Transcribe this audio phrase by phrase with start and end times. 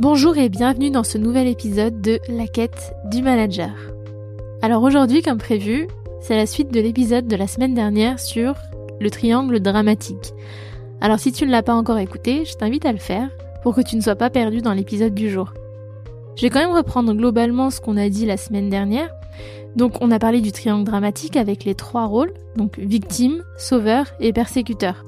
[0.00, 3.74] Bonjour et bienvenue dans ce nouvel épisode de La quête du manager.
[4.62, 5.88] Alors aujourd'hui, comme prévu,
[6.22, 8.54] c'est la suite de l'épisode de la semaine dernière sur
[8.98, 10.32] le triangle dramatique.
[11.02, 13.28] Alors si tu ne l'as pas encore écouté, je t'invite à le faire
[13.62, 15.52] pour que tu ne sois pas perdu dans l'épisode du jour.
[16.34, 19.10] Je vais quand même reprendre globalement ce qu'on a dit la semaine dernière.
[19.76, 24.32] Donc on a parlé du triangle dramatique avec les trois rôles, donc victime, sauveur et
[24.32, 25.04] persécuteur.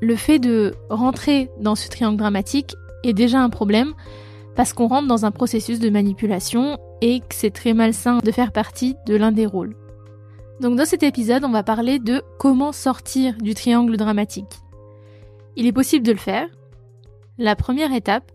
[0.00, 3.94] Le fait de rentrer dans ce triangle dramatique est déjà un problème
[4.56, 8.52] parce qu'on rentre dans un processus de manipulation et que c'est très malsain de faire
[8.52, 9.76] partie de l'un des rôles.
[10.60, 14.60] Donc dans cet épisode, on va parler de comment sortir du triangle dramatique.
[15.56, 16.46] Il est possible de le faire.
[17.38, 18.30] La première étape,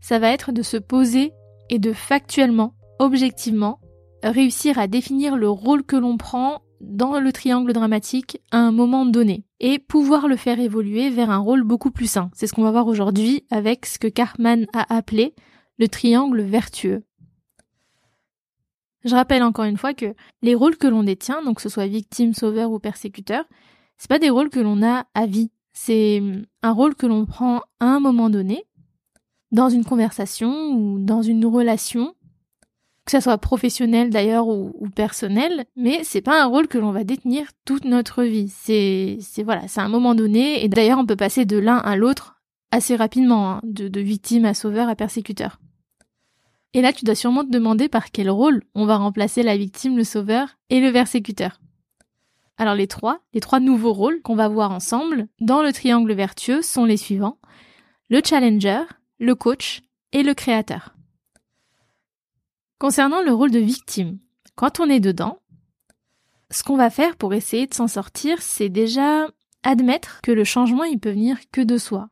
[0.00, 1.32] ça va être de se poser
[1.68, 3.78] et de factuellement, objectivement,
[4.24, 9.06] réussir à définir le rôle que l'on prend dans le triangle dramatique à un moment
[9.06, 12.30] donné et pouvoir le faire évoluer vers un rôle beaucoup plus sain.
[12.34, 15.34] C'est ce qu'on va voir aujourd'hui avec ce que Cartman a appelé
[15.78, 17.04] le triangle vertueux.
[19.04, 21.86] Je rappelle encore une fois que les rôles que l'on détient, donc que ce soit
[21.86, 23.44] victime, sauveur ou persécuteur,
[23.96, 25.50] c'est pas des rôles que l'on a à vie.
[25.72, 26.22] C'est
[26.62, 28.64] un rôle que l'on prend à un moment donné,
[29.52, 32.14] dans une conversation ou dans une relation,
[33.10, 37.02] que ça soit professionnel d'ailleurs ou, personnel, mais c'est pas un rôle que l'on va
[37.02, 38.48] détenir toute notre vie.
[38.48, 42.36] C'est, voilà, c'est un moment donné, et d'ailleurs on peut passer de l'un à l'autre
[42.70, 45.58] assez rapidement, hein, de, de victime à sauveur à persécuteur.
[46.72, 49.96] Et là, tu dois sûrement te demander par quel rôle on va remplacer la victime,
[49.96, 51.60] le sauveur et le persécuteur.
[52.58, 56.62] Alors les trois, les trois nouveaux rôles qu'on va voir ensemble dans le triangle vertueux
[56.62, 57.38] sont les suivants.
[58.08, 58.82] Le challenger,
[59.18, 59.80] le coach
[60.12, 60.94] et le créateur.
[62.80, 64.18] Concernant le rôle de victime,
[64.54, 65.38] quand on est dedans,
[66.50, 69.26] ce qu'on va faire pour essayer de s'en sortir, c'est déjà
[69.62, 72.08] admettre que le changement, il peut venir que de soi.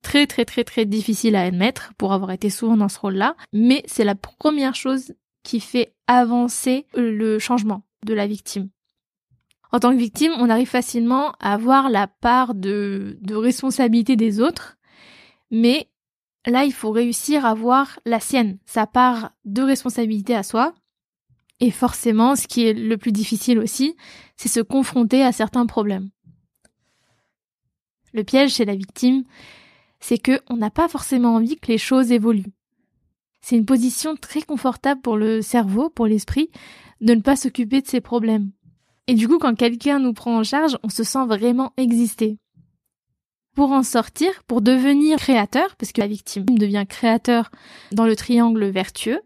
[0.00, 3.82] Très très très très difficile à admettre pour avoir été souvent dans ce rôle-là, mais
[3.86, 8.68] c'est la première chose qui fait avancer le changement de la victime.
[9.72, 14.40] En tant que victime, on arrive facilement à avoir la part de, de responsabilité des
[14.40, 14.76] autres,
[15.50, 15.88] mais
[16.46, 20.74] Là, il faut réussir à voir la sienne, sa part de responsabilité à soi.
[21.60, 23.96] Et forcément, ce qui est le plus difficile aussi,
[24.36, 26.10] c'est se confronter à certains problèmes.
[28.12, 29.24] Le piège chez la victime,
[30.00, 32.52] c'est que on n'a pas forcément envie que les choses évoluent.
[33.40, 36.50] C'est une position très confortable pour le cerveau, pour l'esprit,
[37.00, 38.50] de ne pas s'occuper de ses problèmes.
[39.06, 42.38] Et du coup, quand quelqu'un nous prend en charge, on se sent vraiment exister.
[43.54, 47.50] Pour en sortir, pour devenir créateur, parce que la victime devient créateur
[47.92, 49.20] dans le triangle vertueux,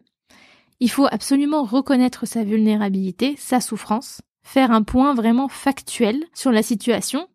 [0.81, 6.62] il faut absolument reconnaître sa vulnérabilité, sa souffrance, faire un point vraiment factuel sur la
[6.62, 7.28] situation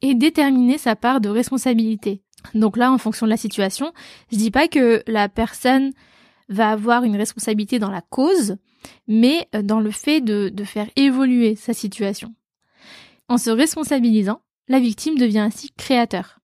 [0.00, 2.22] et déterminer sa part de responsabilité.
[2.54, 3.92] Donc là, en fonction de la situation,
[4.30, 5.92] je dis pas que la personne
[6.48, 8.56] va avoir une responsabilité dans la cause,
[9.06, 12.34] mais dans le fait de, de faire évoluer sa situation.
[13.28, 16.40] En se responsabilisant, la victime devient ainsi créateur.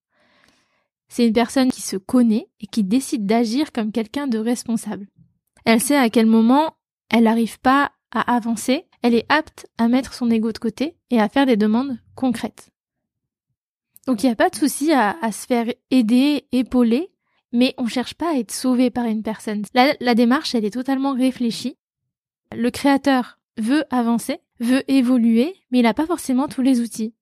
[1.07, 5.07] C'est une personne qui se connaît et qui décide d'agir comme quelqu'un de responsable.
[5.65, 6.77] Elle sait à quel moment
[7.09, 11.19] elle n'arrive pas à avancer, elle est apte à mettre son ego de côté et
[11.19, 12.69] à faire des demandes concrètes.
[14.07, 17.11] Donc il n'y a pas de souci à, se faire aider, épauler,
[17.51, 19.63] mais on ne cherche pas à être sauvé par une personne.
[19.73, 21.77] La, la démarche, elle est totalement réfléchie.
[22.55, 27.13] Le créateur veut avancer, veut évoluer, mais il n'a pas forcément tous les outils.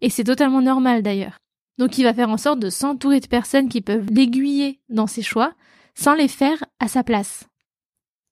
[0.00, 1.38] Et c'est totalement normal d'ailleurs.
[1.78, 5.22] Donc il va faire en sorte de s'entourer de personnes qui peuvent l'aiguiller dans ses
[5.22, 5.52] choix
[5.94, 7.44] sans les faire à sa place.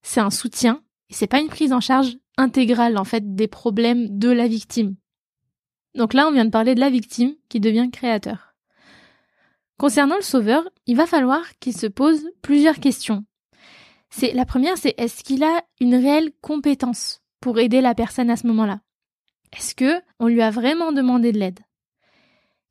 [0.03, 4.19] C'est un soutien et c'est pas une prise en charge intégrale en fait des problèmes
[4.19, 4.97] de la victime.
[5.95, 8.55] Donc là on vient de parler de la victime qui devient créateur.
[9.79, 13.25] Concernant le sauveur, il va falloir qu'il se pose plusieurs questions.
[14.33, 18.47] La première c'est est-ce qu'il a une réelle compétence pour aider la personne à ce
[18.47, 18.81] moment-là?
[19.57, 21.61] Est-ce que on lui a vraiment demandé de l'aide?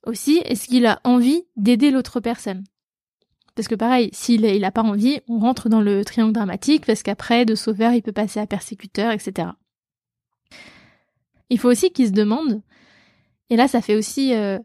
[0.06, 2.64] Aussi, est-ce qu'il a envie d'aider l'autre personne?
[3.56, 7.46] Parce que pareil, s'il n'a pas envie, on rentre dans le triangle dramatique parce qu'après,
[7.46, 9.50] de sauveur, il peut passer à persécuteur, etc.
[11.50, 12.62] Il faut aussi qu'il se demande,
[13.50, 14.58] et là ça fait aussi euh,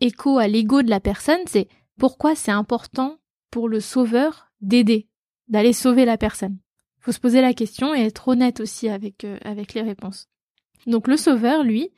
[0.00, 1.66] écho à l'ego de la personne, c'est
[1.98, 3.18] pourquoi c'est important
[3.50, 5.08] pour le sauveur d'aider,
[5.48, 6.58] d'aller sauver la personne?
[6.98, 10.28] Il faut se poser la question et être honnête aussi avec, euh, avec les réponses.
[10.86, 11.90] Donc le sauveur, lui,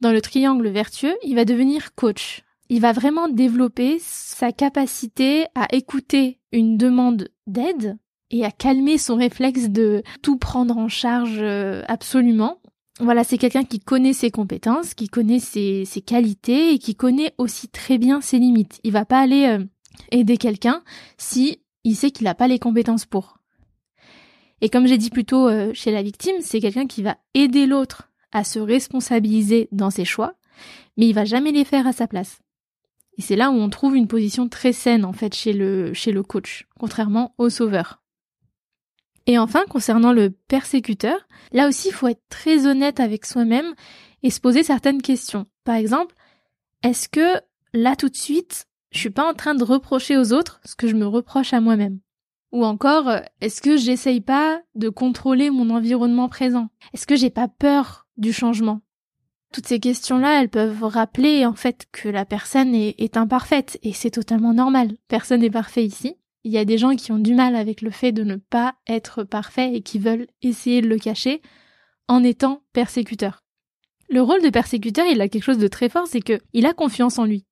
[0.00, 2.42] dans le triangle vertueux, il va devenir coach.
[2.68, 7.98] Il va vraiment développer sa capacité à écouter une demande d'aide
[8.30, 12.60] et à calmer son réflexe de tout prendre en charge euh, absolument.
[13.00, 17.68] Voilà, c'est quelqu'un qui connaît ses compétences, qui connaît ses, qualités et qui connaît aussi
[17.68, 18.80] très bien ses limites.
[18.84, 19.64] Il va pas aller euh,
[20.10, 20.82] aider quelqu'un
[21.16, 23.37] si il sait qu'il n'a pas les compétences pour.
[24.60, 27.66] Et comme j'ai dit plus tôt euh, chez la victime, c'est quelqu'un qui va aider
[27.66, 30.34] l'autre à se responsabiliser dans ses choix,
[30.96, 32.40] mais il va jamais les faire à sa place.
[33.16, 36.12] Et c'est là où on trouve une position très saine en fait chez le chez
[36.12, 38.02] le coach, contrairement au sauveur.
[39.26, 43.74] Et enfin, concernant le persécuteur, là aussi il faut être très honnête avec soi-même
[44.22, 45.46] et se poser certaines questions.
[45.64, 46.14] Par exemple,
[46.82, 47.40] est-ce que
[47.74, 50.86] là tout de suite, je suis pas en train de reprocher aux autres ce que
[50.86, 51.98] je me reproche à moi-même?
[52.52, 53.10] Ou encore,
[53.40, 56.68] est-ce que j'essaye pas de contrôler mon environnement présent?
[56.94, 58.80] Est-ce que j'ai pas peur du changement?
[59.52, 63.92] Toutes ces questions-là, elles peuvent rappeler en fait que la personne est, est imparfaite et
[63.92, 64.96] c'est totalement normal.
[65.08, 66.16] Personne n'est parfait ici.
[66.44, 68.74] Il y a des gens qui ont du mal avec le fait de ne pas
[68.86, 71.42] être parfait et qui veulent essayer de le cacher
[72.08, 73.42] en étant persécuteur.
[74.08, 76.72] Le rôle de persécuteur, il a quelque chose de très fort, c'est que il a
[76.72, 77.44] confiance en lui.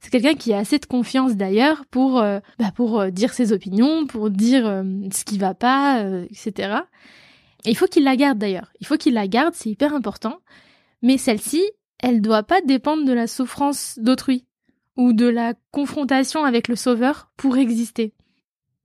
[0.00, 3.52] C'est quelqu'un qui a assez de confiance d'ailleurs pour euh, bah pour euh, dire ses
[3.52, 6.78] opinions, pour dire euh, ce qui va pas, etc.
[7.64, 8.72] Et il faut qu'il la garde d'ailleurs.
[8.80, 10.38] Il faut qu'il la garde, c'est hyper important.
[11.02, 11.62] Mais celle-ci,
[11.98, 14.44] elle doit pas dépendre de la souffrance d'autrui
[14.96, 18.14] ou de la confrontation avec le sauveur pour exister.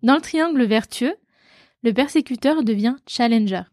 [0.02, 1.16] Dans le triangle vertueux,
[1.84, 3.64] le persécuteur devient challenger.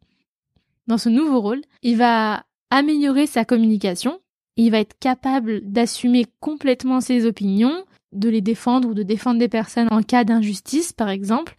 [0.87, 4.21] Dans ce nouveau rôle, il va améliorer sa communication,
[4.65, 9.49] il va être capable d'assumer complètement ses opinions, de les défendre ou de défendre des
[9.49, 11.57] personnes en cas d'injustice, par exemple,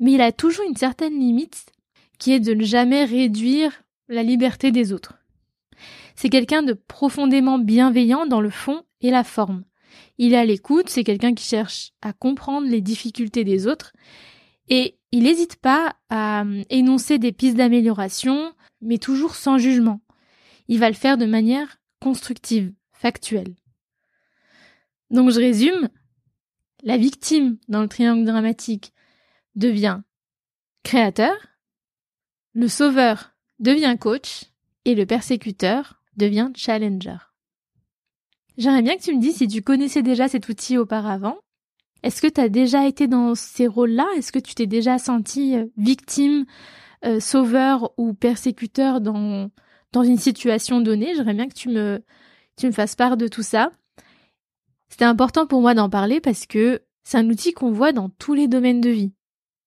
[0.00, 1.66] mais il a toujours une certaine limite
[2.18, 5.14] qui est de ne jamais réduire la liberté des autres.
[6.16, 9.64] C'est quelqu'un de profondément bienveillant dans le fond et la forme.
[10.18, 13.92] Il est à l'écoute, c'est quelqu'un qui cherche à comprendre les difficultés des autres
[14.68, 20.00] et il n'hésite pas à euh, énoncer des pistes d'amélioration, mais toujours sans jugement.
[20.66, 23.54] Il va le faire de manière constructive, factuelle.
[25.08, 25.88] Donc je résume,
[26.82, 28.92] la victime dans le triangle dramatique
[29.54, 30.02] devient
[30.82, 31.34] créateur,
[32.52, 34.52] le sauveur devient coach
[34.84, 37.16] et le persécuteur devient challenger.
[38.58, 41.38] J'aimerais bien que tu me dises si tu connaissais déjà cet outil auparavant.
[42.02, 44.06] Est-ce que tu as déjà été dans ces rôles-là?
[44.18, 46.44] Est-ce que tu t'es déjà senti euh, victime,
[47.06, 49.48] euh, sauveur ou persécuteur dans,
[49.94, 52.04] dans une situation donnée J'aimerais bien que tu me,
[52.56, 53.70] tu me fasses part de tout ça.
[54.90, 58.34] C'était important pour moi d'en parler parce que c'est un outil qu'on voit dans tous
[58.34, 59.12] les domaines de vie.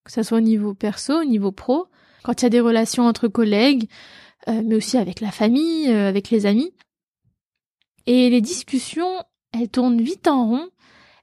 [0.03, 1.87] Que ce soit au niveau perso, au niveau pro,
[2.23, 3.89] quand il y a des relations entre collègues,
[4.47, 6.73] euh, mais aussi avec la famille, euh, avec les amis.
[8.05, 10.69] Et les discussions, elles tournent vite en rond,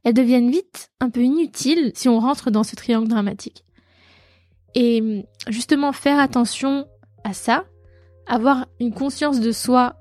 [0.02, 3.64] elles deviennent vite un peu inutiles si on rentre dans ce triangle dramatique.
[4.74, 6.86] Et justement faire attention
[7.22, 7.64] à ça,
[8.26, 9.96] avoir une conscience de soi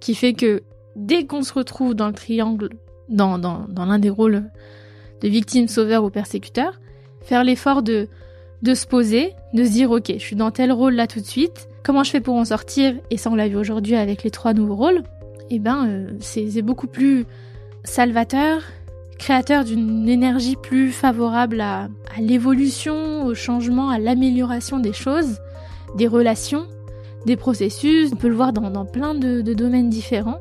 [0.00, 0.62] qui fait que
[0.96, 2.70] dès qu'on se retrouve dans le triangle,
[3.08, 4.44] dans, dans, l'un des rôles
[5.20, 6.80] de victime, sauveur ou persécuteur,
[7.20, 8.08] faire l'effort de,
[8.62, 11.26] de se poser, de se dire ok, je suis dans tel rôle là tout de
[11.26, 14.30] suite, Comment je fais pour en sortir Et ça, on l'a vu aujourd'hui avec les
[14.30, 15.02] trois nouveaux rôles.
[15.50, 17.26] Eh ben, euh, c'est beaucoup plus
[17.84, 18.62] salvateur,
[19.18, 21.88] créateur d'une énergie plus favorable à,
[22.18, 25.40] l'évolution, au changement, à l'amélioration des choses,
[25.94, 26.66] des relations,
[27.26, 28.10] des processus.
[28.12, 30.38] On peut le voir dans, plein de, domaines différents.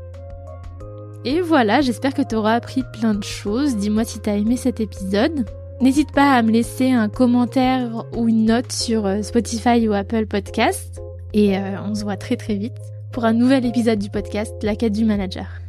[1.26, 3.78] Et voilà, j'espère que tu auras appris plein de choses.
[3.78, 5.46] Dis-moi si tu as aimé cet épisode.
[5.82, 10.28] N'hésite pas à me laisser un commentaire ou une note sur euh, Spotify ou Apple
[10.28, 11.02] Podcast.
[11.34, 12.78] Et euh, on se voit très très vite
[13.12, 15.63] pour un nouvel épisode du podcast La quête du manager.